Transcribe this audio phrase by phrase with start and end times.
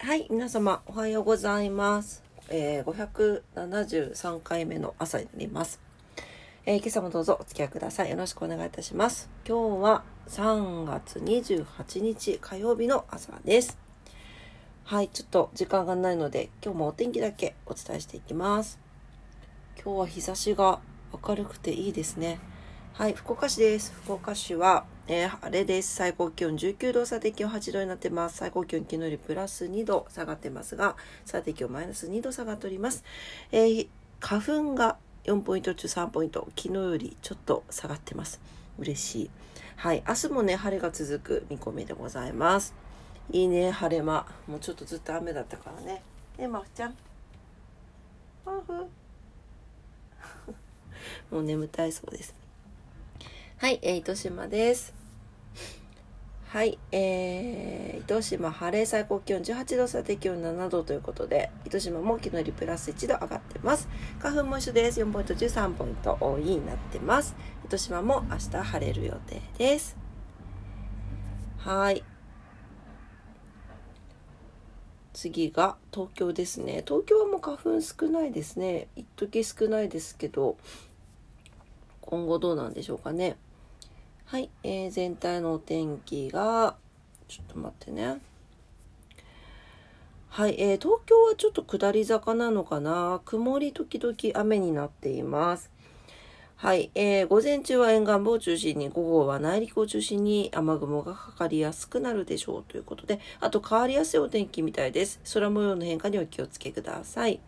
[0.00, 2.22] はい、皆様おはようございます。
[2.48, 5.80] えー、573回目の朝になります。
[6.66, 8.10] えー今朝もどうぞお付き合いください。
[8.10, 9.28] よろしくお願いいたします。
[9.46, 13.76] 今日は3月28日火曜日の朝です。
[14.84, 18.78] はい、ちょっと時間がないので、今日もお天気だけお伝えしていきます。
[19.84, 20.78] 今日は日差しが
[21.26, 22.38] 明るくていいですね。
[22.92, 23.92] はい、福岡市です。
[23.92, 25.94] 福岡市は、えー晴れです。
[25.94, 28.36] 最高気温19度、最低気温8度になってます。
[28.36, 33.02] 最高気温昨日よりプラス2度下がってますが、最低気温マイナス2度下がっております。
[33.50, 33.88] えー
[34.20, 38.38] 花粉が4ポイント中3ポイント、昨日よりちょっと下がってます。
[38.78, 39.30] 嬉しい。
[39.76, 42.74] はい、明日もね、晴れが続く見込みでございます。
[43.30, 44.26] いいね、晴れ間。
[44.46, 46.02] もうちょっとずっと雨だったからね。
[46.36, 46.94] ね、まふちゃん。
[48.44, 48.72] まふ。
[51.34, 52.34] もう眠たいそうです。
[53.56, 54.97] はい、えー、糸島です。
[56.48, 63.86] はい、えー、糸島晴れ最高気温18度、最低気温7度ということで、糸島も昨日よりプラス1度上がってます。
[64.18, 64.98] 花粉も一緒です。
[64.98, 67.36] 4ポイント中3ポイント多いになってます。
[67.66, 69.98] 糸島も明日晴れる予定です。
[71.58, 72.02] はい。
[75.12, 76.82] 次が東京ですね。
[76.86, 78.88] 東京はもう花粉少ないですね。
[78.96, 80.56] 一時少ないですけど、
[82.00, 83.36] 今後どうなんでしょうかね。
[84.30, 86.76] はい、えー全体のお天気が、
[87.28, 88.20] ちょっと待ってね。
[90.28, 93.22] はい、えー東京はちょっと下り坂なのかな？
[93.24, 95.70] 曇り時々雨になっています。
[96.56, 105.20] はい、えー午前中は沿岸部を中心に、午後は内陸を中心に雨雲がかかりやすくなるでしょうということで、あと変わりやすいお天気みたいです。
[105.32, 107.40] 空模様の変化にお気をつけください。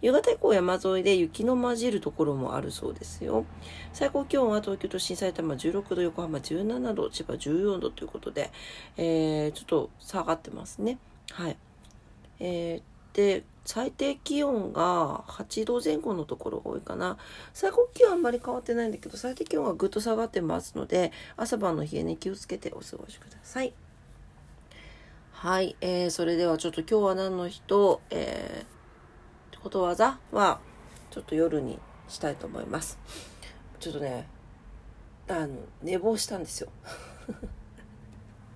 [0.00, 3.44] 夕方以降山沿いで雪の混じるところもあるそうですよ。
[3.92, 8.50] 最高気温は東京都心埼玉16度、横浜17度、千葉14度ということで、
[8.96, 10.98] えーちょっと下がってますね。
[11.32, 11.56] はい。
[12.40, 12.82] えー
[13.14, 17.18] で、最低気温が8度前後のところが多いかな。
[17.52, 23.74] 最高気温はあんまり変わってないんだけど、最低気温はぐっと下がってますので、朝晩の冷えに気をつけてお過ごしください。
[25.32, 25.76] はい。
[25.80, 28.77] えーそれではちょっと今日は何の日と、えー
[29.62, 30.60] ことわざは
[31.10, 32.98] ちょっと夜にしたいと思います。
[33.80, 34.26] ちょっとね、
[35.28, 36.68] あの、寝坊したんですよ。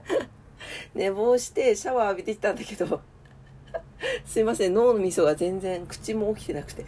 [0.95, 3.01] 寝坊してシャワー浴びてきたんだけど、
[4.25, 6.85] すいません、脳の味噌が全然口も起きてなくて。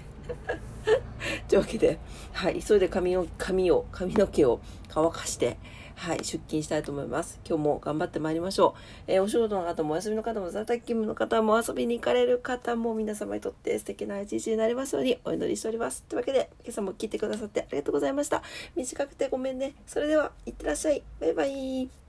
[1.54, 2.00] というわけで、
[2.32, 5.56] はい、急いで髪を、髪を、髪の毛を乾かして、
[5.94, 7.38] はい、出勤したいと思います。
[7.48, 9.04] 今日も頑張ってまいりましょう。
[9.06, 16.02] えーお仕事の方もお休みの方も在宅勤務の方も遊びに行かれる方も皆様にとって素敵な一日になりますようにお祈りしております。
[16.02, 18.42] というわけで、今朝も聞いてくださってありがとうございました。
[18.74, 19.74] 短くてごめんね。
[19.86, 21.04] それでは、いってらっしゃい。
[21.20, 22.03] バイバイ。